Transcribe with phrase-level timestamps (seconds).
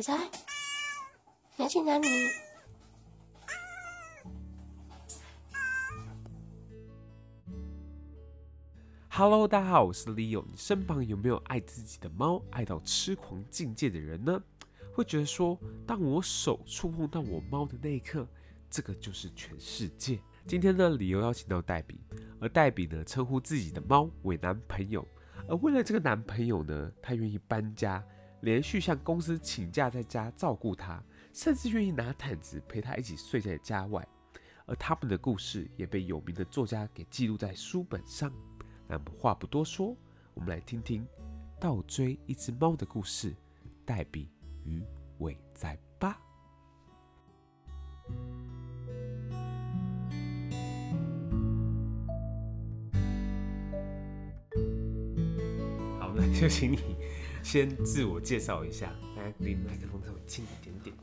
[0.00, 0.16] 伟仔，
[1.58, 2.08] 你要去哪里
[9.10, 10.42] ？Hello，大家好，我是 Leo。
[10.50, 14.42] 你身旁有没有爱自己的猫，爱到痴狂境界的人呢？
[14.94, 18.26] 会觉得说，当我手触碰到我猫的那一刻，
[18.70, 20.18] 这个就是全世界。
[20.46, 22.00] 今天呢，理由邀请到黛比，
[22.40, 25.06] 而黛比呢，称呼自己的猫为男朋友。
[25.46, 28.02] 而为了这个男朋友呢，她愿意搬家。
[28.42, 34.06] 连续向公司请假，在家照顾他，甚至愿意拿毯子陪他一起睡在家外。
[34.66, 38.32] 而他们的故事也被有名的作家给记录在书本上。
[38.86, 39.96] 那么话不多说，
[40.32, 41.06] 我们来听听
[41.58, 43.34] 倒追一只猫的故事——
[43.84, 44.30] 黛比
[44.64, 44.82] 与
[45.18, 46.20] 伟仔吧。
[55.98, 56.78] 好，那就请你。
[57.42, 60.94] 先自我介绍一下，来离麦克风稍微近一点点。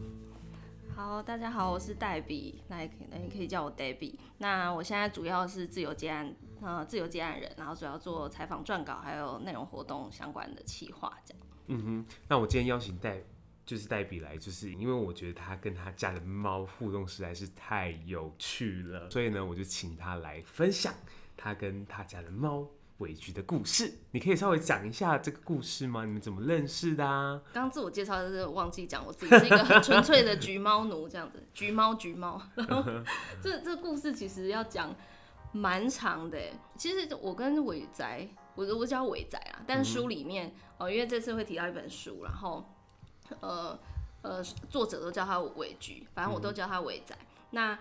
[0.96, 4.16] 好，大家好，我是黛比，那也可以，那也可以叫我 Debbie。
[4.38, 11.44] 那我现在主要是自由接案，呃，自由接案人，然后主要做采访、撰稿，还有内容活动相关的企划，这样。
[11.68, 13.22] 嗯哼，那我今天邀请黛，
[13.66, 20.94] 就是黛比来，就是因为我觉得她跟她家的猫互动实在是太有趣了，所以呢，我就请她来分享
[21.36, 22.68] 她跟她家的猫。
[23.00, 26.04] 尾菊的故事，你可以稍微讲一下这个故事吗？
[26.04, 27.40] 你们怎么认识的啊？
[27.54, 32.42] 刚刚自我介绍就是忘记讲，我自己是一个很纯粹的橘猫奴，这样子，橘猫橘猫。
[32.56, 32.84] 然后
[33.42, 34.96] 这这故事其实要讲
[35.52, 36.40] 蛮长的。
[36.76, 42.68] 其实我跟伟仔，我我叫伟仔啊，但是书里面哦、嗯，因为这次会提到一本书，然后
[43.42, 43.78] 呃
[44.24, 47.16] 呃，作者都叫他尾菊，反正我都叫他伟仔。
[47.16, 47.80] 嗯、那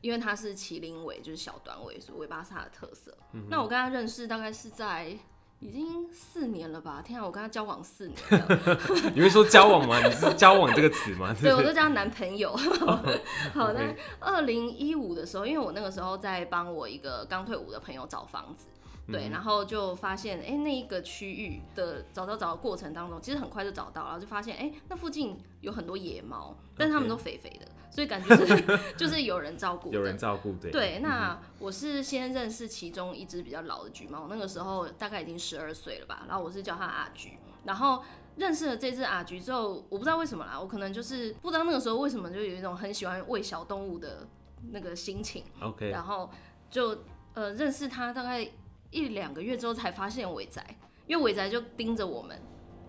[0.00, 3.16] 因为它是麒麟尾，就是小短尾，所以尾巴是它的特色。
[3.32, 5.16] 嗯、那我跟他认识大概是在
[5.60, 7.02] 已经四年了吧？
[7.04, 8.78] 天啊，我跟他交往四年了。
[9.14, 10.00] 你会说交往吗？
[10.06, 11.34] 你是交往这个词吗？
[11.40, 12.54] 对，我都叫他男朋友。
[13.52, 18.66] 好，那二零一五的时候，因为我那个时候在帮我一个刚退伍的朋友找房子。
[19.10, 27.66] 对，然后就发现，哎，那一个区域的找找找的过程当中，其实很快就找到然后，就发现，哎，那附近有很多野猫，但是他们都肥肥的，
[27.98, 30.70] 所以感觉是 就是有人照顾，有人照顾，对。
[30.70, 38.04] 对，那我是先认识其中一只比较老的橘猫，那个时候大概已经十二岁了吧，然后我是叫它阿橘，然后
[38.36, 44.28] 认识了这只阿橘之后，我不知道为什么啦，我可能就是不知道那个时候为什么就有一种很喜欢喂小动物的
[44.70, 46.30] 那个心情，OK，然后
[46.70, 47.02] 就
[47.34, 48.48] 呃认识它大概。
[48.90, 50.64] 一两个月之后才发现伟仔，
[51.06, 52.40] 因为伟仔就盯着我们，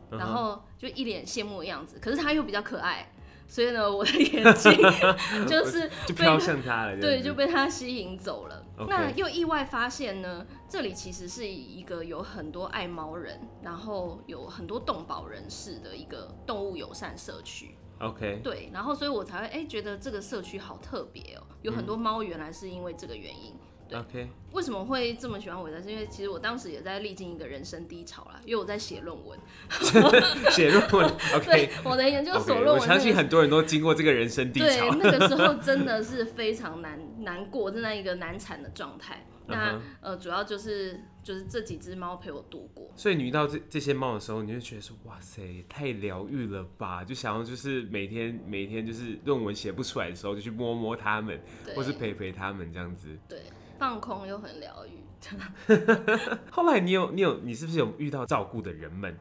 [0.10, 2.00] 然后就一脸羡慕的样子。
[2.02, 3.12] 可是他又比较可爱，
[3.50, 4.72] 所以呢，我的眼睛
[5.48, 8.64] 就是就飘向他了，对，就被他吸引走了。
[8.88, 17.76] 那又意外发现呢，这里其实是一个有很多爱猫人，然后有很多动保人士的一个动物友善社区。
[18.00, 23.54] OK，对，然后所以我才会哎、欸、觉得这个社区好特别哦，有很多猫原来是因为这个原因。
[23.90, 25.82] 对 OK，为什么会这么喜欢伟仔？
[25.82, 29.40] 是因为其实我当时也在历经一个人生低潮啦，因为我在写论文。
[30.52, 31.06] 写论文，
[31.36, 32.82] OK，我的研究所论文、那个。
[32.82, 34.66] 我相信很多人都经过这个人生低潮。
[34.68, 39.26] 对，那个时候 真的是非常难难过，正在一个难产的状态。
[39.48, 39.82] 那、uh -huh.
[40.02, 42.88] 呃，主要就是就是这几只猫陪我度过。
[42.96, 47.04] 所以你遇到这这些猫的时候，你就觉得说，哇塞，太疗愈了吧？
[47.04, 51.42] 就想要就是每天每天就是论文写不出来的时候，就去摸摸它们，
[51.76, 53.18] 或是陪陪它们这样子。
[53.28, 53.40] 对。
[53.80, 55.04] 放空又很疗愈。
[56.52, 59.18] 后来你有你有你是不是有遇到照顾的人们？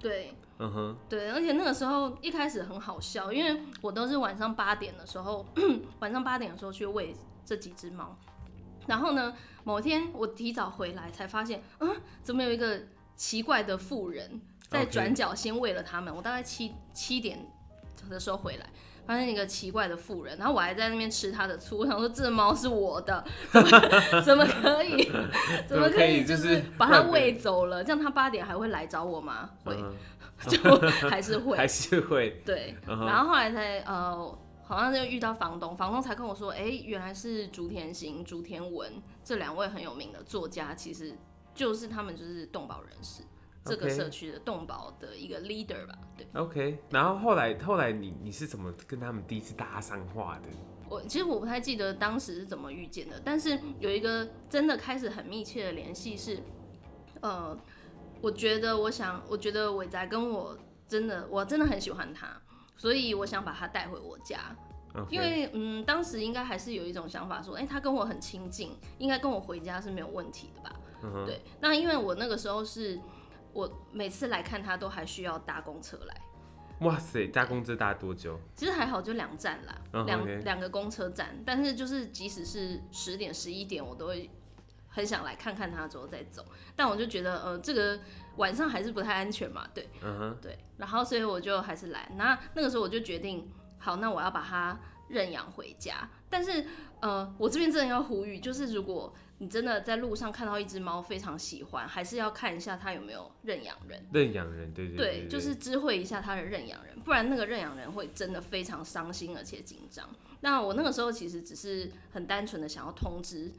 [0.00, 5.46] 对，嗯哼，对，而且那个时候一开始很好笑，因为我都是晚上八点的时候，
[6.00, 7.14] 晚上八点的时候去喂
[7.44, 8.16] 这几只猫。
[8.86, 12.80] 然后呢，某天我提早回来才发现，嗯，怎么有一个
[13.16, 17.38] 奇怪的妇人在转角先喂了他们.我大概七七点
[18.08, 18.66] 的时候回来。
[19.08, 21.78] 发现一个奇怪的妇人，然后我还在那边吃他的醋。
[21.78, 25.10] 我想说，这猫是我的，怎么怎么可以？
[25.66, 27.82] 怎么可以就是把它喂走了？
[27.82, 29.48] 这样他八点还会来找我吗？
[29.64, 29.92] 会，uh
[30.44, 31.00] -huh.
[31.00, 32.42] 就还是 会，还是会。
[32.44, 33.06] 对，uh -huh.
[33.06, 38.92] 然后后来才呃，好像就遇到房东，房东才跟我说，哎、欸，原来是竹田行、竹田文
[39.24, 41.14] 这两位很有名的作家，其实
[41.54, 43.22] 就是他们就是动保人士。
[43.68, 46.26] 这个社区的动保的一个 leader 吧，对。
[46.34, 50.48] OK，然后后来后来你你是怎么跟他们第一次搭上话的？
[50.90, 56.38] 我其实我不太记得当时是怎么遇见的，但是有一个真的开始很密切的联系是，
[57.20, 57.54] 呃，
[58.22, 60.56] 我觉得我想，我觉得伟仔跟我
[60.88, 62.26] 真的我真的很喜欢他，
[62.74, 64.56] 所以我想把他带回我家。
[65.10, 70.74] 因为嗯，当时应该还是有一种想法说，哎，他跟我很亲近，应该跟我回家是没有问题的吧
[71.04, 71.26] ？Uh-huh.
[71.26, 71.42] 对。
[71.60, 72.98] 那因为我那个时候是。
[73.52, 76.20] 我每次来看他都还需要搭公车来，
[76.80, 78.38] 哇塞，搭公车搭多久？
[78.54, 80.60] 其实还好，就两站啦，两两、oh.
[80.60, 81.36] 个公车站。
[81.44, 84.30] 但是就是即使是十点、十一点，我都会
[84.88, 86.44] 很想来看看他之后再走。
[86.76, 87.98] 但我就觉得，呃，这个
[88.36, 90.56] 晚上还是不太安全嘛，对，嗯哼，对。
[90.76, 92.08] 然后所以我就还是来。
[92.16, 94.78] 那那个时候我就决定，好，那我要把它
[95.08, 96.08] 认养回家。
[96.30, 96.64] 但是，
[97.00, 104.04] 呃，我这边真的要呼吁，就是如果你真的在路上看到一只猫，非常喜欢，还是要看一下它有没有认养人。
[104.12, 110.08] 认养人，对对对，就是知会一下他的认养人，不然那个认养人会真的非常伤心而且紧张。
[110.40, 113.52] 那我那个时候其实只是很单纯的想要通知，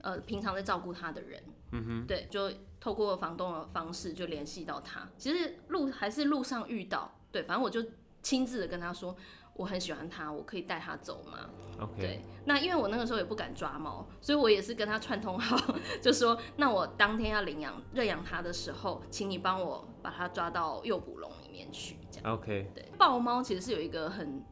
[0.00, 5.08] 呃，平常在照顾他的人，嗯哼，对，就透过房东的方式就联系到他。
[5.16, 7.84] 其实路还是路上遇到，对，反正我就
[8.22, 9.16] 亲自的跟他说。
[9.54, 12.00] 我很喜欢它，我可以带它走吗？Okay.
[12.00, 21.96] 对，那因为我那个时候也不敢抓猫，所以我也是跟他串通好， 就说那我当天要领养认养它的时候，请你帮我把它抓到诱捕笼里面去。
[22.10, 22.70] 这样 OK。
[22.74, 24.42] 对，抱猫其实是有一个很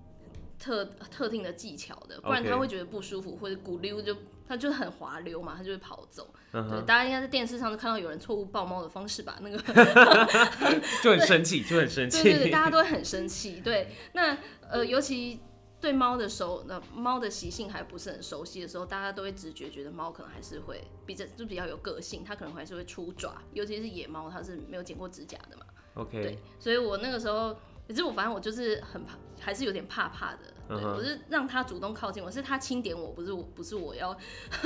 [0.58, 4.14] 特特定的技巧的，不然它会觉得不舒服，或者咕溜就
[4.50, 6.34] 他就很滑溜嘛，他就会跑走。
[6.52, 6.68] Uh.
[6.68, 9.38] 对，大家应该在电视上都看到有人错误抱猫的方式吧？
[9.40, 9.56] 那个
[11.04, 12.24] 就很生气，就很生气。
[12.24, 13.60] 对对对，大家都会很生气。
[13.60, 14.36] 对，那。
[14.72, 15.40] 呃，尤其
[15.80, 25.64] 对猫的熟，那猫的习性还不是很熟悉的时候，大家都会直觉觉得猫可能还是会比较就比较有个性，它可能还是会出爪，尤其是野猫，它是没有剪过指甲的嘛。
[25.94, 26.22] OK。
[26.22, 27.58] 对，所以我那个时候，
[27.90, 30.38] 可是我反正我就是很怕，还是有点怕怕的。
[30.68, 30.94] 对，uh -huh.
[30.94, 34.16] 我是让他主动靠近我，是他轻点我，不是我，不是我要。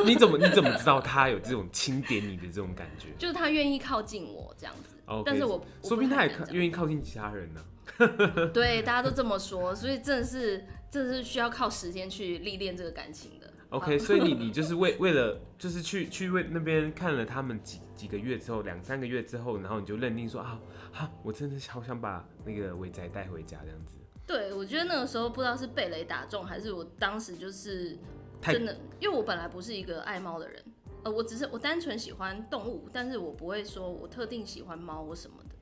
[0.04, 3.08] 你怎么你怎么知道他有这种轻点你的这种感觉？
[3.18, 4.94] 就是他愿意靠近我这样子。
[5.06, 5.22] Okay.
[5.24, 7.64] 但是我，说不定他也愿意靠近其他人呢、
[7.96, 8.50] 啊。
[8.52, 13.43] 对，大家都这么说，所以真的是，真的是需要靠时间去历练这个感情的。
[13.74, 20.60] OK，所以你你就是为为了就是去去为那边看了他们几几个月之后，两三个月之后，然后你就认定说啊，
[20.92, 23.96] 哈，我真的好想把那个伟仔带回家这样子。
[24.26, 27.98] 对，我觉得那个时候不知道是被雷打中，还是我当时就是
[28.40, 30.62] 真的，因为我本来不是一个爱猫的人，
[31.02, 35.53] 呃，我只是我单纯喜欢动物，但是我不会说我特定喜欢猫或什么的。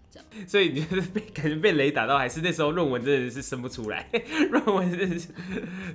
[0.46, 4.08] 所以你就是被感觉被雷打到，还是那时候论文真的是生不出来，
[4.50, 5.28] 论文真的是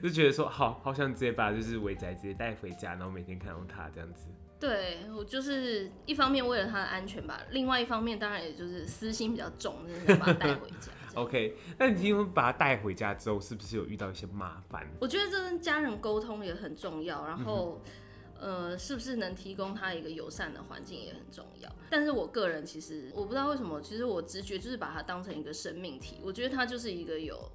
[0.01, 4.25] 就觉得说好好想直接把就是伟仔直接带回家，然后每天看到他这样子。
[4.59, 10.91] 对，我就是一方面为了他的安全吧，另外一方面当然也就是私心比较重，就是把他带回家。
[11.13, 14.87] OK，那你因为把他带回家之后，是不是有遇到一些麻烦？
[14.99, 17.81] 我觉得这跟家人沟通也很重要，然后。
[17.85, 17.91] 嗯
[18.39, 21.71] 呃，是不是能提供他一个友善的环境也很重要。
[21.89, 26.17] 但是我个人其实我不知道为什么，其实我直觉就是把它当成一个生命体。
[26.21, 27.51] 我觉得它就是一个有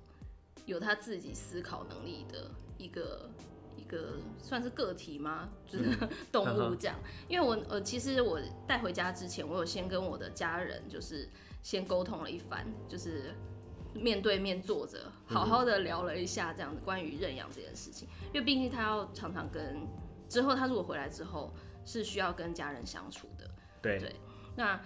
[0.67, 3.31] 有他自己思考能力的一个
[3.77, 5.51] 一个算是个体吗？
[5.67, 5.97] 就是
[6.33, 6.99] 动物这样。
[7.29, 11.29] 因为我呃，其实我带回家之前，我有先跟我的家人就是
[11.63, 13.35] 先沟通了一番，就是
[13.95, 18.09] 面对面坐着，好好的聊了一下这样子关于认养这件事情。
[18.33, 19.87] 因为毕竟他要常常跟。
[20.33, 21.53] 之后，他如果回来之后
[21.85, 23.51] 是需要跟家人相处的，
[23.83, 24.17] 对对。
[24.57, 24.81] 那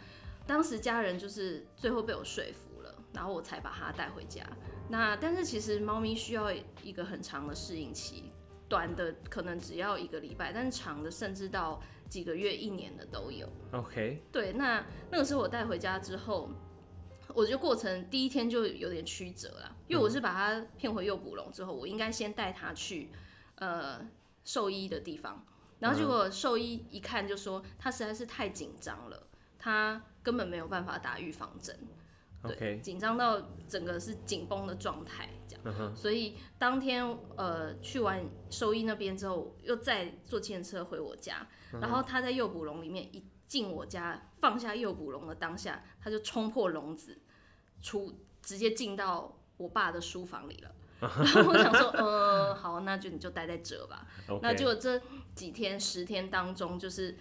[0.44, 4.44] 当时家人就是最后被我说服了，然后我才把它带回家。
[4.88, 6.50] 那但是其实猫咪需要
[6.82, 8.32] 一个很长的适应期，
[8.68, 13.48] 短的可能只要一个礼拜，但是长的甚至到几个月、一年的都有。
[13.70, 14.20] OK。
[14.32, 16.50] 对，那那个时候我带回家之后，
[17.34, 23.12] 我觉得过程第一天就有点曲折了，因为我是把它骗回诱捕笼之后，我应该先带它去，
[23.54, 24.04] 呃。
[24.46, 25.44] 兽医的地方，
[25.80, 29.26] 然后结果兽医一看就说他实在是太紧张了，
[29.58, 31.76] 他根本没有办法打预防针，
[32.42, 37.04] 对，紧张到整个是紧绷的状态，这样，所以当天
[37.36, 47.18] 呃去完兽医那边之后，又再坐计程车回我家，然后他在诱捕笼里面一进我家，放下诱捕笼的当下，他就冲破笼子，
[47.82, 50.72] 出直接进到我爸的书房里了。
[51.00, 54.06] 然后我想说，呃，好，那就你就待在这吧。
[54.40, 55.00] 那就这
[55.34, 57.14] 几天十天当中，就是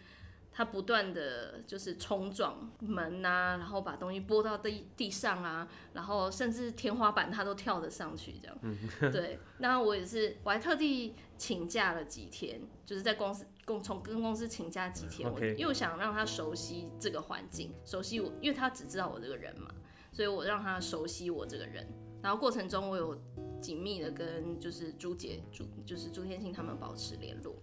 [0.52, 9.12] 他不断的就是冲撞门呐、啊，然后把东西拨到地地上啊，然后甚至天花板他都跳得上去这样。
[9.12, 19.70] 对，那我也是，我还特地请假了几天，就是在公司共从跟公司请假几天，我又想让他熟悉这个环境，熟悉我，因为他只知道我这个人嘛，
[20.14, 21.86] 所以我让他熟悉我这个人。
[22.22, 23.22] 然后过程中我有。
[23.66, 27.56] 紧密的跟就是朱姐朱就是朱天心他们保持联络，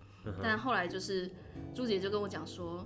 [0.42, 1.30] 但后来就是
[1.72, 2.84] 朱姐就跟我讲说，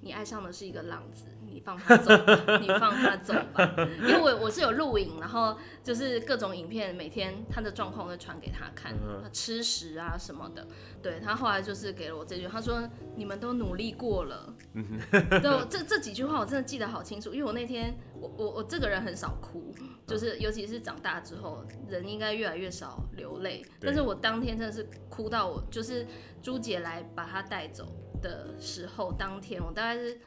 [0.00, 1.33] 你爱上的是一个浪子，你
[1.64, 3.74] 放他走吧，你放他走吧。
[4.02, 10.66] 因为我我是有录影，然后就是各种影片，每天他的状况都传给他看，他吃食啊什么的。
[11.02, 14.54] 对，他后来就是给了我这句，他说你们都努力过了。
[14.72, 19.74] 对，这这几句话我真的记得好清楚，因为我那天我我我这个人很少哭，
[20.06, 26.06] 就是尤其是长大之后，人应该越来越少流泪，但是我当天真的是哭到我就是
[26.42, 27.86] 朱姐来把他带走
[28.20, 30.20] 的时候，当天我大概是，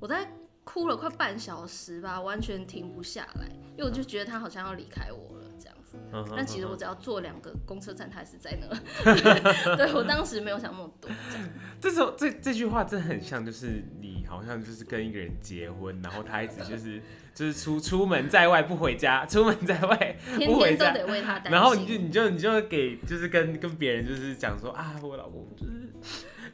[0.00, 0.30] 我大概
[0.64, 5.96] 哭了快半小时吧，完全停不下来，因为我就觉得他好像要离开我了这样子。
[6.12, 6.34] Uh.
[6.36, 8.68] 但其实我只要坐两个公车站，他还是在那。
[9.76, 11.10] 对，我当时没有想那么多。
[11.80, 17.02] 这时候这这句话真的很像，就是你好像就是跟一个人结婚，然后他一直就是
[17.34, 20.16] 就是出出门在外不回家，出门在外
[20.46, 21.52] 不回家，天天都得为他担心。
[21.52, 25.72] 然后你就你就你就给就是跟跟别人就是讲说啊，我老公就是。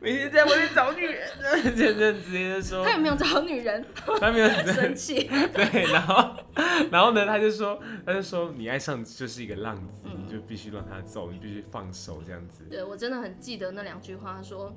[0.00, 1.28] 每天在外面找女人，
[1.76, 3.85] 这这直接就说他有没有找女人？
[4.21, 5.25] 他没有 生气。
[5.52, 6.37] 对，然后
[6.90, 12.64] 然后呢，他就说，他就说你爱上就是一个浪子，嗯、你就必须让他走，你必须放手这样子。
[12.71, 14.73] 对，我真的很记得那两句话，说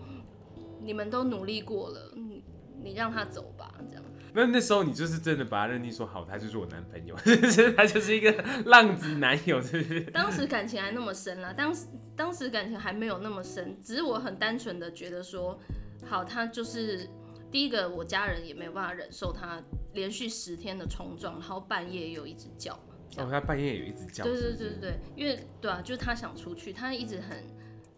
[0.82, 2.44] 你们都努力过了，你
[2.84, 4.04] 你让他走吧，这样。
[4.34, 7.16] 那那时候你就是真的把他认定说好，他就是我男朋友，
[7.76, 8.32] 他就是一个
[8.66, 10.02] 浪子男友，是不是？
[10.12, 15.60] 当时感情还那么深啦，当时当时感情还没有那么深，只是我很单纯的觉得说，
[16.06, 17.10] 好，他就是
[17.52, 19.62] 第一个，我家人也没有办法忍受他
[19.94, 22.74] 连续十天的冲撞，然后半夜又一直叫。
[23.18, 24.24] 哦，他半夜有一直叫。
[24.24, 27.44] 对对对对，因为对啊，就是他想出去，他一直很，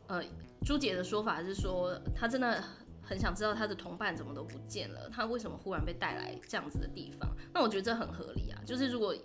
[0.08, 0.24] 呃，
[0.66, 2.63] 朱姐的说法是说，他真的。
[3.03, 7.29] 很想知道他的同伴怎么都不见了，他为什么忽然被带来这样子的地方？
[7.53, 9.15] 那我觉得这很合理啊，就是如果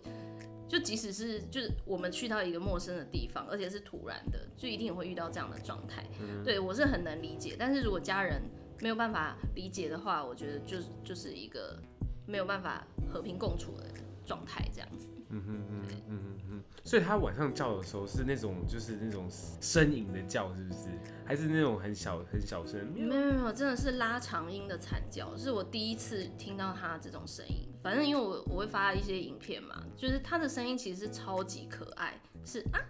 [0.69, 6.05] 就即使是就是我们去到一个陌生的地方，而且是突然的，就一定会遇到这样的状态。
[6.21, 8.43] 嗯、对我是很能理解，但是如果家人
[8.81, 11.81] 没有办法理解的话，我觉得就就是一个
[12.27, 13.85] 没有办法和平共处的
[14.27, 15.09] 状态这样子。
[15.31, 20.89] 嗯哼嗯嗯嗯嗯，所以他晚上叫的时候是那种就是那种呻吟的叫，是不是？
[21.29, 22.87] 还是那种很小很小声？
[22.87, 27.69] 没有没有没有，真的是拉长音的惨叫，是我第一次听到他这种声音。
[27.83, 32.81] 反正因为我我会发一些影片嘛，就是他的声音其实是超级可爱，是啊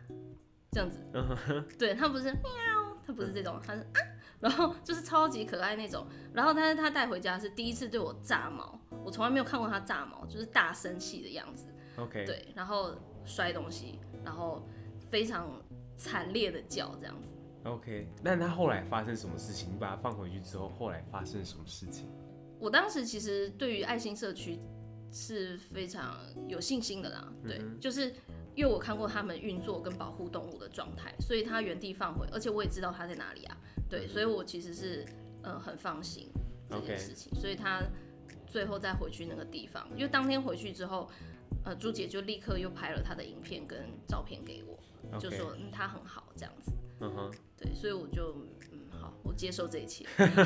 [0.71, 1.01] 这样子。
[1.77, 3.99] 对，他不是喵，他不是这种，他是啊，
[4.39, 6.07] 然后就是超级可爱那种。
[6.33, 11.67] 然后但是他带回家是第一次对我炸毛，我从来没有看过他炸毛，就是大生气的样子。
[11.97, 14.65] OK，对，然后摔东西，然后
[15.11, 15.61] 非常
[15.97, 17.35] 惨烈的叫这样子。
[17.69, 19.73] OK，那他后来发生什么事情？
[19.73, 22.09] 你把他放回去之后，后来发生什么事情？
[22.59, 24.59] 我当时其实对于爱心社区
[25.13, 26.17] 是非常
[26.49, 27.33] 有信心的啦。
[27.45, 28.15] 对，嗯、就是
[28.55, 33.57] 因为我看过他们运作跟保护动物的状态，所以他原地放回，而且我也知道他在哪里啊。
[33.89, 35.05] 对，所以我其实是
[35.43, 36.29] 呃很放心
[36.69, 37.33] 这件事情。
[37.35, 37.83] 所以他
[38.47, 41.09] 最后再回去那个地方，因为当天回去之后。
[41.65, 44.79] 呃，朱姐就立刻又拍了他的影片跟照片给我.
[45.19, 47.35] 就说嗯他很好这样子，嗯哼、uh，huh.
[47.57, 48.35] 对，所以我就
[48.73, 50.05] 嗯好，我接受这一切。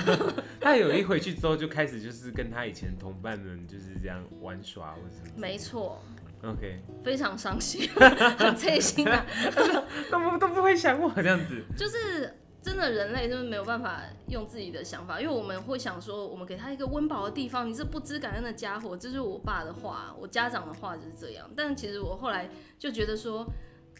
[0.60, 6.02] 他有一回去之后就开始就是跟他以前同伴们就是这样玩耍或者什么，没错
[6.42, 7.88] ，OK，非常伤心，
[8.38, 9.26] 很贴心啊，
[10.10, 12.38] 都不都不会想我这样子，就是。
[12.64, 17.68] 真的，人类就是没有办法用自己的想法，因为我们会想说，我们给他一个温饱的地方。
[17.68, 21.50] 你是不知感恩的家伙，这是我爸的话，我家长的话就是这样。
[21.56, 23.44] 但其实我后来就觉得说，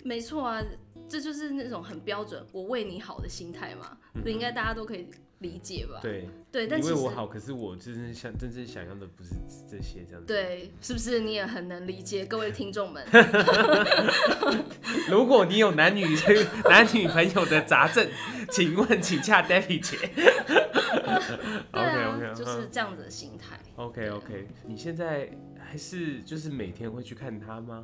[0.02, 0.62] 没错啊，
[1.08, 5.08] 这就是那种很标准，我为你好的心态嘛，这应该大家都可以。
[5.42, 9.30] 理解吧，对对，但你为我好，可是我真正想真正想要的不是
[9.68, 10.26] 这些这样子。
[10.28, 13.04] 对，是不是你也很能理解各位听众们？
[15.10, 16.04] 如果你有男女
[16.70, 18.08] 男女朋友的杂症，
[18.52, 19.96] 请问请洽 Debbie 姐。
[21.72, 23.58] 对啊， okay, okay, 就是这样子的心态。
[23.74, 25.28] OK OK，你现在
[25.58, 27.82] 还是就是每天会去看他吗？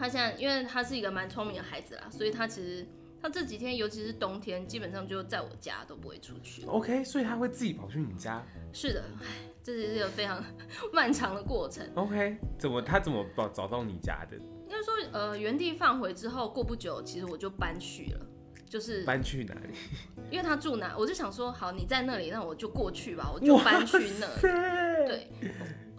[0.00, 2.86] 他现在因为他是一个蛮聪明的孩子啦，所以他其实。
[3.22, 6.64] 他这几天，尤其是冬天，基本上就在我家都不会出去。
[6.64, 8.42] OK，所以他会自己跑去你家？
[8.72, 9.26] 是的，哎，
[9.62, 10.42] 这是一个非常
[10.90, 11.86] 漫长的过程。
[11.96, 14.38] OK，怎么他怎么找找到你家的？
[14.38, 18.26] 应该说，呃，原地放回之后，过不久，其实我就搬去了，
[18.66, 19.74] 就是搬去哪里？
[20.32, 24.40] 因为他住哪，我就想说，好，你在那里，那我就过去吧，我就搬去那里。
[24.40, 25.28] 对，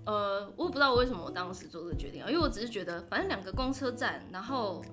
[0.05, 4.83] 呃，我也不知道为什么我当时做这个决定啊，因为我只是觉得，反正两个公车站，然后。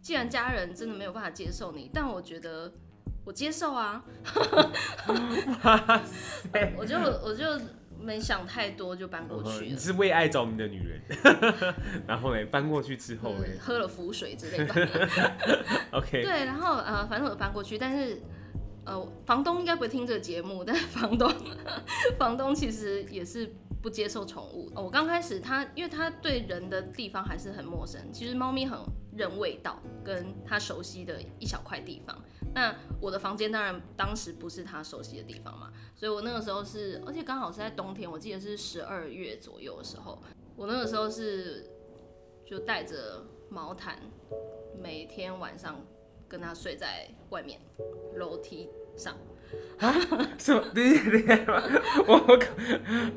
[0.00, 2.72] 既然家人真的没有办法接受你，但我觉得
[3.24, 4.02] 我接受啊。
[6.78, 7.44] 我就我就
[8.00, 9.66] 没想太多，就搬过去了。
[9.66, 11.02] 你是为爱着迷的女人。
[12.06, 14.88] 然后呢，搬过去之后呢，喝了浮水之类的。
[15.92, 16.22] OK。
[16.22, 18.22] 对，然后呃，反正我搬过去，但是
[18.88, 21.30] 呃，房东应该不会听这个节目，但 房东
[22.18, 23.52] 房东其实也是
[23.82, 24.70] 不接受宠物。
[24.74, 28.78] 我刚开始他，因为他对人的地方还是很陌生，其实猫咪很
[29.14, 32.18] 认味道，跟他熟悉的一小块地方。
[32.54, 40.18] 那我的房间当然当时不是他熟悉的地方嘛，所以我那个时候是，而且刚好是在冬天，我记得是十二月左右的时候，
[40.56, 41.68] 我那个时候是
[42.46, 43.98] 就带着毛毯，
[44.82, 45.78] 每天晚上
[46.28, 47.58] 跟他睡在外面
[48.16, 49.16] 楼梯上。
[49.78, 49.92] 啊？
[50.38, 50.62] 什么？
[50.74, 52.38] 等一下，等一下，我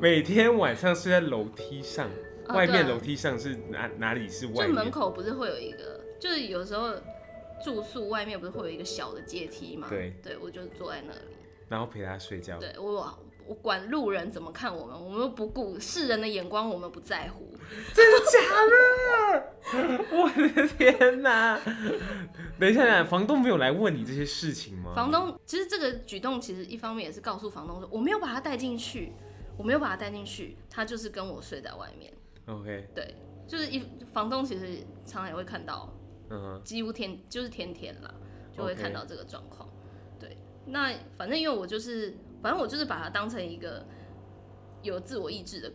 [0.00, 2.08] 每天晚上睡在楼梯上，
[2.46, 4.68] 啊、外面楼梯上是哪哪里是外面？
[4.68, 6.94] 就门口不是会有一个，就是有时候。
[7.64, 9.86] 住宿外面不是会有一个小的阶梯吗？
[9.88, 11.36] 对，对我就坐在那里，
[11.68, 12.58] 然后陪他睡觉。
[12.58, 13.16] 对我，
[13.46, 17.51] 我管路人怎么看我们，我们不顾世人的眼光，我们不在乎。
[17.94, 18.38] 真的假
[18.70, 18.74] 的？
[20.12, 21.60] 我的天哪！
[22.58, 24.92] 等一下，房东没有来问你这些事情吗？
[24.94, 29.12] 房东其实这个举动，其实一方面也是告诉房东说，我没有把他带进去，
[29.56, 32.12] 我没有把他带进去，他就是跟我睡在外面。
[32.46, 33.14] OK，对，
[33.46, 35.92] 就是一房东其实常常也会看到。
[36.64, 38.14] 几乎天就是天天了，
[38.56, 39.68] 就会看到这个状况。
[40.18, 43.86] 对，那反正因为我就是，反正我就是把他当成一个
[44.80, 45.70] 有自我意志的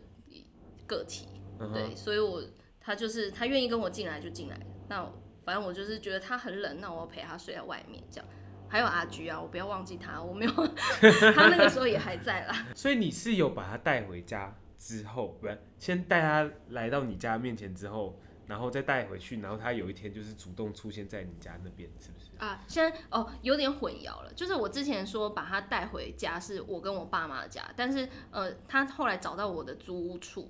[0.88, 1.28] 个体。
[1.60, 1.74] Uh.
[1.74, 2.42] 对，所以我
[2.80, 4.60] 他就是他愿意跟我进来就进来。
[4.90, 5.08] 那
[5.44, 8.30] 反正我就是觉得他很冷，那我要陪他睡在外面这样。
[8.70, 10.52] 还有阿菊啊，我不要忘记他，我没有，
[11.34, 12.68] 他那个时候也还在啦。
[12.76, 18.20] 所以你是有把他带回家之后，不是先带他来到你家面前之后。
[18.48, 22.28] 然后再带回去，然后他有一天就是主动出现在你家那边，是不是？
[22.38, 30.50] 啊，现在哦有点混淆了，就是我之前说把他带回家是我跟我爸妈的家，但是呃他后来找到我的租屋处，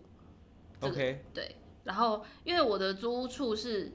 [0.79, 3.91] 这个，OK，对，然后因为我的租屋处是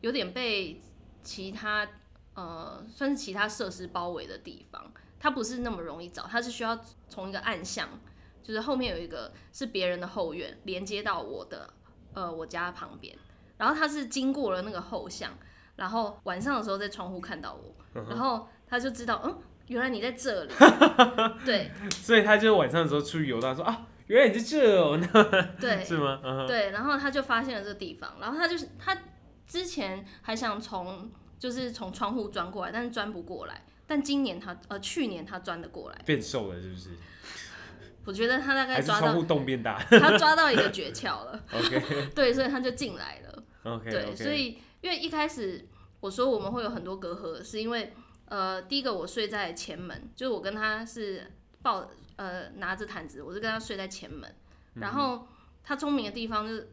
[0.00, 0.80] 有点被
[1.22, 1.88] 其他
[2.34, 7.88] 呃算是其他设施包围的地方，它不是那么容易找，它是需要从一个暗巷，
[8.42, 11.72] 就是后面有一个是别人的后院连接到我的
[12.12, 13.16] 呃我家旁边。
[13.56, 15.30] 然后他是经过了那个后巷，
[15.76, 19.38] 然后晚上的时候在窗户看到我，然后他就知道，嗯，
[19.68, 20.52] 原来你在这里，
[21.46, 24.98] 对，所以他就晚上的时候出去游荡，说啊，原来你在这哦，
[25.60, 26.20] 对， 是吗？
[26.24, 28.96] 嗯、对，然后他就发现了这个地方，然后他就是他
[29.46, 36.90] 之前还想从就是从窗户钻过来，但是钻不过来，但今年他呃去年他钻得过来，变瘦了是不是？
[38.06, 43.42] 我觉得他大概抓到 窗户洞变大， 他抓到一个诀窍了，OK，对，所以他就进来了。
[43.64, 44.16] Okay, 对，okay.
[44.24, 45.66] 所以因为一开始
[46.00, 47.94] 我说我们会有很多隔阂，是因为
[48.26, 51.32] 呃，第一个我睡在前门，就是我跟他是
[51.64, 54.32] 抱呃拿着毯子，我就跟他睡在前门。
[54.74, 55.26] 然后
[55.64, 56.68] 他聪明的地方就是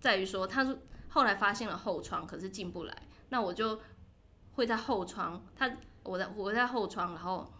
[0.00, 3.80] 在于说，他是后来发现了后窗，可是进不来，那我就
[4.54, 5.70] 会在后窗，他
[6.04, 7.52] 我在我在后窗，然后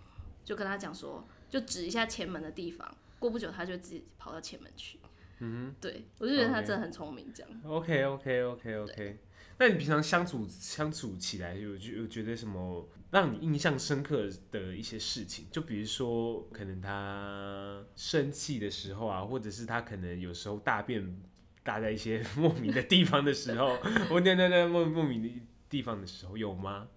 [0.45, 2.89] 就跟他讲说，就指一下前门的地方，
[3.19, 5.01] 过不久他就自己跑到前门去。
[5.41, 7.51] 嗯哼，对，我就觉得他真的很聪明，这样。
[7.65, 8.95] OK OK OK OK。
[8.95, 9.19] 对
[9.59, 15.47] 那你平常相处相处起来有有觉得什么让你印象深刻的一些事情？
[15.51, 21.21] 就比如说，可能他生气的时候啊，或者是他可能有时候大便
[21.63, 23.77] 大在一些莫名的地方的时候，
[24.11, 25.31] 我那那那莫莫名的
[25.69, 26.89] 地方的时候，有吗？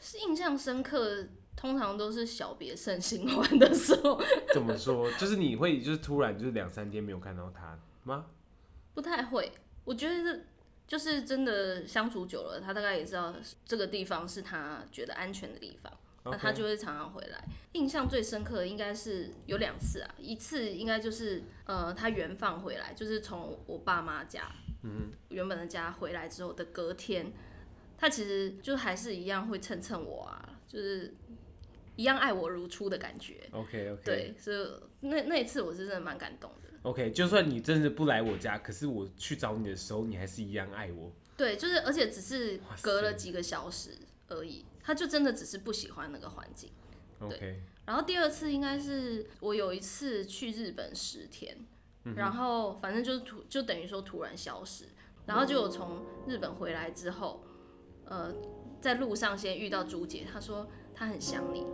[0.00, 1.28] 是印象深刻。
[1.56, 4.20] 通常都是小别胜新欢的时候。
[4.52, 5.08] 怎么说？
[5.12, 8.26] 就是你会就是突然就是两三天没有看到他吗？
[8.92, 9.52] 不太会，
[9.84, 10.46] 我觉得
[10.86, 15.92] 就是真的相处久了，他大概也知道这个地方是他觉得安全的地方.
[16.24, 17.44] 那他就会常常回来。
[17.72, 24.50] 印象最深刻的应该是有两次啊，一次应该就是呃他原放回来，就是从我爸妈家，
[24.82, 27.32] 嗯，原本的家回来之后的隔天，
[27.98, 31.14] 他其实就还是一样会蹭蹭我啊，就是。
[31.96, 33.48] 一样爱我如初的感觉。
[33.52, 34.02] OK OK。
[34.04, 34.68] 对，所以
[34.98, 36.68] 那那一次我是真的蛮感动的。
[36.84, 41.10] OK，就算你真的不来我家，可是我去找你的时候，你还是一样爱我。
[41.36, 43.90] 对，就是而且只是隔了几个小时
[44.28, 46.70] 而已，他就真的只是不喜欢那个环境。
[47.20, 47.28] 对。
[47.28, 47.54] Okay.
[47.86, 51.56] 然后第二次应该是我有一次去日本十天，
[52.04, 54.84] 嗯、然后反正就是突就等于说突然消失，
[55.26, 57.44] 然后就有从日本回来之后，
[58.04, 58.32] 呃，
[58.80, 61.66] 在路上先遇到朱姐，她说她很想你。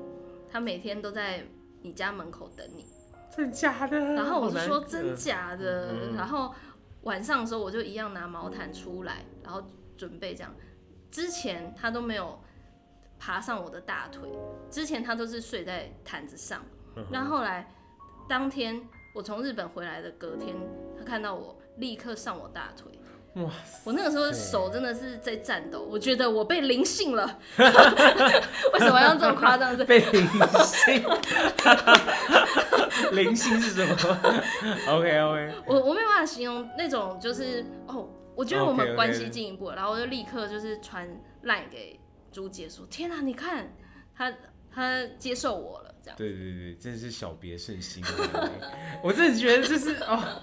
[0.53, 1.47] 他每天都在
[1.83, 2.85] 你家门口等你，
[3.31, 3.99] 真假的？
[4.15, 6.55] 然后我就说真假的，嗯、然后
[7.03, 9.63] 晚上的时候我就一样拿毛毯出来，然后
[9.97, 10.55] 准备这样。
[11.11, 12.39] 之前他都没有
[13.19, 14.29] 爬上我的大腿，
[14.71, 16.63] 之前他都是睡在毯子上。
[17.11, 17.73] 然后后来
[18.29, 18.81] 当天
[19.15, 20.55] 我从日本回来的隔天，
[20.99, 23.00] 他看到我立刻上我大腿，
[23.35, 23.51] 哇！
[23.85, 27.39] 我那个时候手真的是在颤抖，我觉得我被灵性了。
[27.57, 29.77] 为什么要这么夸张？
[29.87, 30.29] 被灵
[30.65, 31.05] 性？
[33.13, 33.97] 灵性是什么
[34.89, 35.55] ？OK OK。
[35.67, 41.09] 我我没有办法形容那种，就是哦，我觉得我们关系进一步了，然后我就立刻就是传
[41.43, 41.99] 赖给
[42.33, 43.73] 朱姐说：“天哪，你看
[44.17, 44.33] 他
[44.75, 48.03] 他接受我了。”这样对对对，真的是小别胜新。
[49.05, 50.43] 我真的觉得就是哦，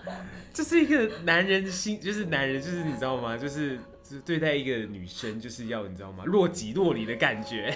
[0.53, 3.35] 这是一个男人的心，就是男人，就是你知道吗？
[3.35, 6.23] 就是就对待一个女生，就是要你知道吗？
[6.27, 7.75] 若即若离的感觉，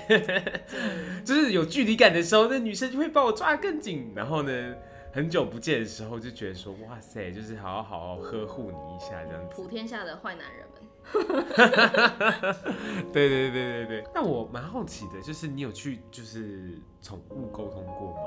[1.26, 4.14] 就是有距离感的时候，那女生就会把我抓得更紧。
[4.16, 4.76] 然后呢，
[5.14, 9.54] 很久不见的时候，就觉得说哇塞，就是好好好好呵护你一下这样子。
[9.54, 10.72] 普天下的坏男人们。
[13.12, 18.22] 对对对对对，那我蛮好奇的，就是你有去就是宠物沟通过吗？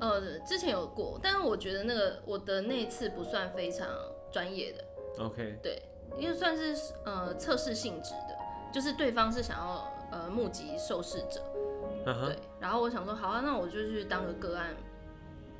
[0.00, 3.86] 呃，之前有过，但是我觉得那个我的那一次不算非常
[4.30, 4.84] 专业的。
[5.24, 5.58] OK。
[5.62, 5.82] 对，
[6.16, 6.74] 因为算是
[7.04, 8.36] 呃测试性质的，
[8.72, 11.42] 就是对方是想要呃募集受试者
[12.06, 12.26] ，uh huh.
[12.26, 14.74] 对，然后我想说好啊，那我就去当个个案，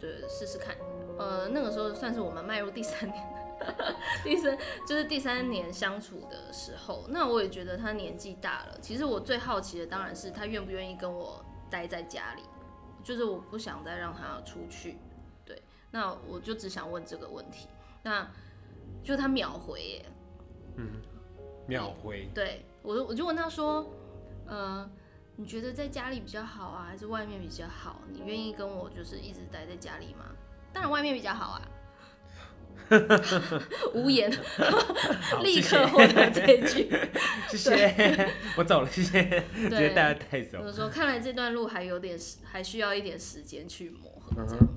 [0.03, 0.77] 对，试试看。
[1.17, 3.25] 呃，那个时候算是我们迈入第三年。
[4.25, 8.77] 第三就是第三年相处的时候，那我也觉得他年纪大了。
[8.81, 12.43] 其实我最好奇的当然是他愿不愿意跟我待在家里，
[13.05, 14.99] 就是我不想再让他出去。
[15.45, 15.63] 对，
[15.93, 17.69] 那我就只想问这个问题。
[18.03, 18.29] 那
[19.05, 20.07] 就他秒回耶，
[20.79, 21.01] 嗯，
[21.69, 22.29] 秒回。
[22.35, 23.89] 对，我我就问他说，
[24.47, 24.91] 呃，
[25.37, 28.03] 你觉得在家里比较好啊，还是外面比较好？
[28.13, 30.27] 你愿意跟我就是一直待在家里吗？
[30.73, 31.63] 当然外面比较好啊。
[33.95, 34.31] 无言，
[35.43, 36.91] 立刻获得这句。
[37.49, 39.45] 谢谢， 我走了，谢谢。
[39.55, 40.59] 直接带他带走。
[40.63, 44.45] 我说，看来这段路还有点时，还需要一点时间去磨合。
[44.47, 44.69] 这样，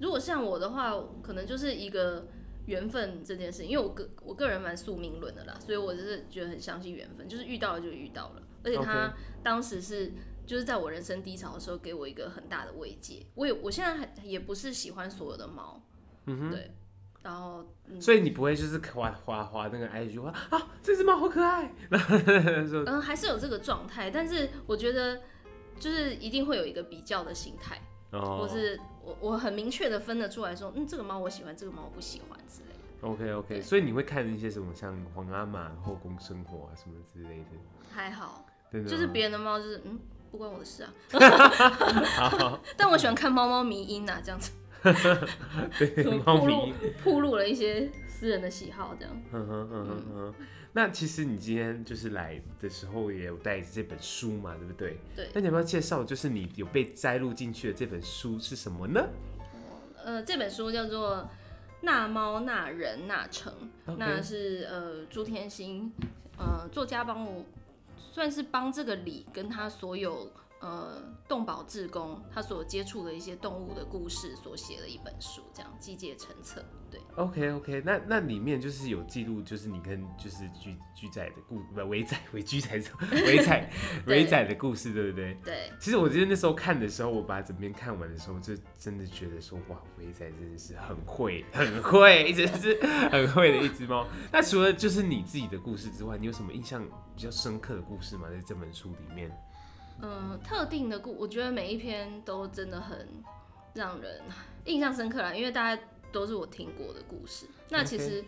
[0.00, 2.26] 如果像我的话，可能就是一个
[2.66, 8.42] 缘分这件事，因为我个我个人蛮宿命论的啦，所以我就是觉得很相信缘分，就是遇到了就遇到了。
[8.64, 10.12] 而且他当时是
[10.46, 13.24] 就是在我人生低潮的时候，给我一个很大的慰藉。
[13.34, 15.80] 我也我现在还也不是喜欢所有的猫，
[16.26, 16.70] 嗯哼，对。
[17.22, 21.72] 然后，嗯、所以你不会就是滑滑滑那个 IG 话啊，这只猫好可爱。
[21.90, 25.22] 嗯，还是有这个状态，但是我觉得
[25.80, 33.08] 就是一定会有一个比较的心态，哦、或是我我很明确的分得出来说，嗯，这个猫我喜欢，这个猫我不喜欢之类的。
[33.08, 37.56] OK OK，所以你会看一些什么像皇阿玛后宫生活啊什么之类的？
[37.90, 38.43] 还好，
[38.82, 39.98] 就是别人的猫就是嗯，
[40.30, 40.92] 不关我的事啊。
[42.76, 44.50] 但我喜欢看猫猫迷音啊，这样子。
[45.78, 49.22] 对，暴露铺露了一些私人的喜好，这样。
[49.32, 50.34] 嗯哼嗯哼嗯。
[50.76, 54.98] 那其实你今天就是来的时候也有带这本书嘛，对不对？
[55.14, 55.28] 对。
[55.32, 59.06] 那你要不要介绍，就是你有被摘录进去的这本书是什么呢？
[60.04, 61.16] 呃，这本书叫做
[61.80, 63.52] 《那猫那人那城》.
[63.96, 65.90] 那是呃朱天心
[66.36, 67.42] 呃作家帮我
[68.14, 70.30] 算是帮这个里跟他所有。
[70.64, 76.64] 呃，动保志工他所接触的一些动物的故事所写的一本书，这样集结成册。
[76.90, 82.80] 对，OK OK，那那里面就是有记录，就是你跟就是居居仔的故不维仔维居仔
[83.26, 83.70] 维仔
[84.06, 85.34] 维仔的故事，对不对？
[85.44, 85.70] 对。
[85.78, 92.80] 其实我记得那时候看的时候，我把整篇看完的时候，就真的觉得说，哇，维仔真的是很会， 很会，真的是
[93.12, 94.06] 很会的一只猫。
[94.32, 96.82] 那除了就是你自己的故事之外，你有什么印象
[97.14, 98.30] 比较深刻的故事吗？
[98.30, 99.30] 在这本书里面？
[100.00, 103.08] 呃，特定的故，我觉得每一篇都真的很
[103.72, 104.20] 让人
[104.66, 107.46] 印象深刻啦，因为大家都是我听过的故事。
[107.70, 108.26] 那其实，Okay.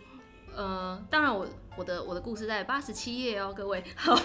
[0.55, 3.83] 呃，当然我我的我的故事在八十七页哦，各位。
[3.95, 4.15] 好，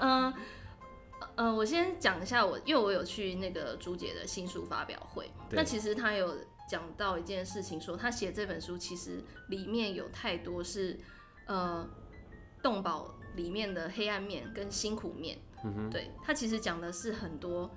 [0.00, 0.34] 嗯
[1.36, 6.36] 呃，我先讲一下我，因为我有去那个朱姐的新书发表会，那其实她有
[6.68, 10.98] 讲到一件事情，说她写这本书其实里面有太多是
[11.46, 11.88] 呃
[12.62, 15.38] 动保里面的黑暗面跟辛苦面。
[15.64, 17.70] 嗯，对，他其实讲的是很多，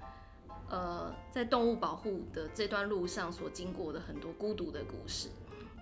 [0.70, 5.30] 呃，在动物保护的这段路上所经过的很多孤独的故事。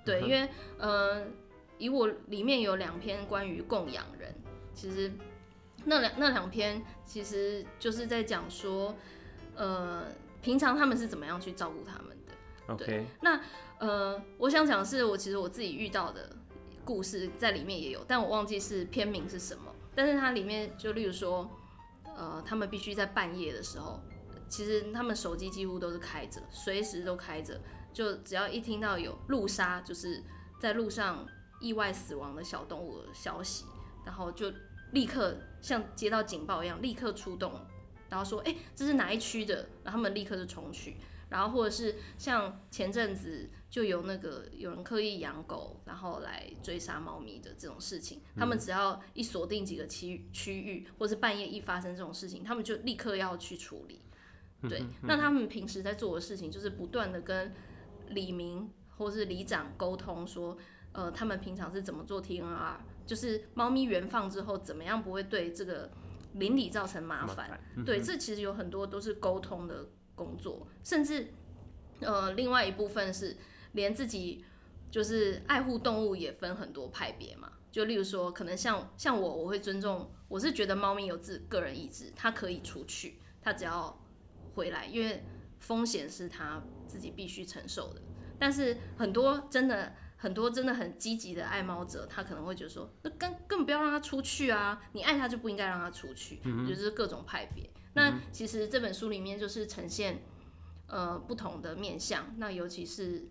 [0.04, 1.26] 对，因为呃，
[1.78, 4.36] 以我里面有两篇关于供养人，
[4.74, 5.10] 其实
[5.86, 8.94] 那两那两篇其实就是在讲说，
[9.56, 10.04] 呃，
[10.42, 12.74] 平常他们是怎么样去照顾他们的。
[12.74, 13.40] OK，对，那
[13.80, 16.36] 呃，我想讲的是我其实我自己遇到的
[16.84, 19.74] 故事在里面也有，但我忘记是片名是什么。
[19.96, 21.50] 但是它里面就例如说。
[22.16, 24.00] 呃，他们必须在半夜的时候，
[24.48, 27.60] 其实他们手机几乎都是开着，随时都开着。
[27.92, 30.24] 就只要一听到有路杀，就是
[30.60, 31.26] 在路上
[31.62, 33.66] 意外死亡的小动物的消息，
[34.04, 34.52] 然后就
[34.94, 37.54] 立刻像接到警报一样，立刻出动，
[38.10, 40.98] 然后说：“哎、这是哪一区的？”然后他们立刻就冲去。
[41.34, 54.00] 然后或者是像前阵子就有那个有人刻意养狗，然后来追杀猫咪的这种事情，他们只要一锁定几个区区域，或是半夜一发生这种事情，他们就立刻要去处理。
[54.70, 57.52] 对，那他们平时在做的事情就是不断的跟
[58.10, 60.56] 李明或是里长沟通说，
[60.92, 62.76] 呃，他们平常是怎么做 TNR，
[63.08, 65.90] 就是猫咪原放之后怎么样不会对这个
[66.34, 67.60] 邻里造成麻烦。
[67.76, 71.28] 嗯、对，这其实有很多都是沟通的工作，甚至
[72.00, 73.36] 呃，另外一部分是
[73.74, 74.44] 连自己
[74.92, 77.52] 就是爱护动物也分很多派别嘛。
[77.72, 84.00] 就例如说，可能像像我，我会尊重，我是觉得猫咪有自个人意志，它可以出去，它只要。
[84.56, 85.26] 回来，因为
[85.58, 88.00] 风险是它自己必须承受的。
[88.38, 94.80] 但是很多真的很多真的很积极的爱猫者，他可能会觉得说，那根根本不要让它出去啊！
[94.92, 97.68] 你爱它就不应该让它出去，嗯、就是各种派别。
[97.94, 100.22] 那其实这本书里面就是呈现
[100.88, 103.26] 呃不同的面相，那尤其是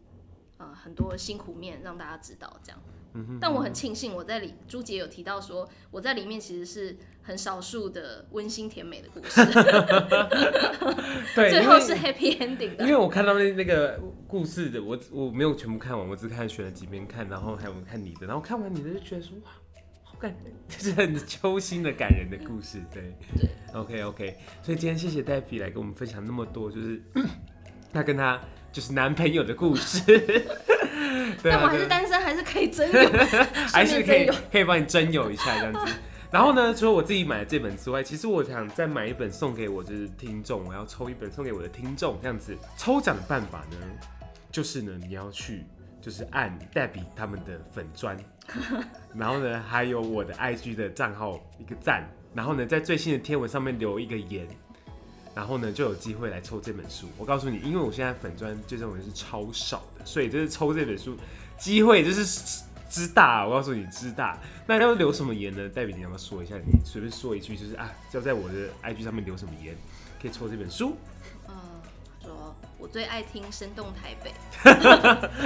[0.58, 2.80] 呃很多辛苦面让大家知道这样。
[3.38, 9.44] 但我很庆幸我在里，朱杰有提到说我在里面其实是很少数的温馨甜美的故事，
[11.36, 12.84] 对， 最后是 happy ending 的。
[12.84, 19.60] 因为我看到那那个故事的，我我没有全部看完，我只看选了几遍看，然后还有看你的，然后看完你的就觉得说哇，好
[20.22, 23.02] 感人， 就是很揪心的感人的故事，对
[23.36, 27.02] 对，OK OK，所以今天谢谢黛比来跟我们分享那么多，就是
[27.92, 30.00] 他跟他就是男朋友的故事。
[31.42, 33.10] 但我还是单身，还是可以征友，
[33.72, 35.92] 还是可以可以帮你征友一下这样子。
[36.30, 42.56] 然后呢，除了我自己买的这本之外，其实我想再买一本送给我就是听众，我要抽一本送给我的听众这样子。
[42.76, 43.76] 抽奖的办法呢，
[44.50, 45.64] 就是呢你要去
[46.02, 48.14] 就是按代比他们的粉专，
[49.16, 54.46] 然后呢还有我的 IG 的账号一个赞，然后呢在最新的贴文上面留一个言。
[55.34, 57.08] 然后呢，就有机会来抽这本书。
[57.16, 61.16] 我告诉你，因为我现在粉砖就这种人是超少的，所以就是抽这本书
[61.56, 63.46] 机会就是之大。
[63.46, 64.38] 我告诉你，之大。
[64.66, 65.66] 那要留什么言呢？
[65.70, 66.54] 黛比，你要不要说一下？
[66.56, 69.74] 你随便说一句，就是啊，要在我的 IG 上面留什么言，
[70.20, 70.98] 可以抽这本书。
[72.82, 74.34] 我最爱听《生动台北》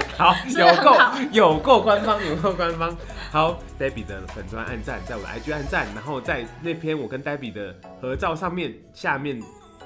[0.16, 0.32] 好。
[0.32, 0.96] 好，有够
[1.32, 2.96] 有够官方，有够官方。
[3.30, 9.38] 好，黛比的粉砖按赞，在我的 IG 按赞，然后在那篇我跟黛比的合照上面下面。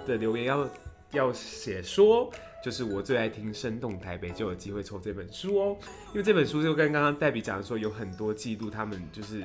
[0.06, 0.68] 的留言要
[1.12, 2.32] 要写说，
[2.64, 5.76] 就是我最爱听《生动台北》，就有机会抽这本书哦。
[6.08, 9.44] 因为这本书就跟刚刚黛比讲的说，有很多记录他们就是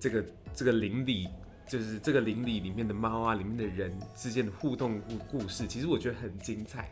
[0.00, 1.28] 这个这个邻里，
[1.68, 6.90] 就是这个邻里里面的猫啊，里面的人之间的互动故故事，其实我觉得很精彩。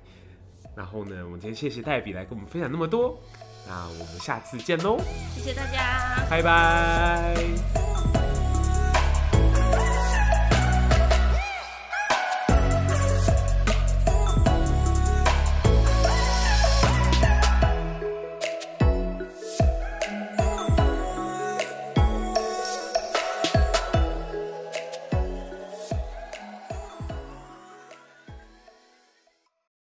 [0.75, 3.19] 然后呢，我们今天谢谢黛比来跟我们分享那么多，
[3.67, 4.99] 那我们下次见喽！
[5.35, 8.14] 谢谢大家，拜拜。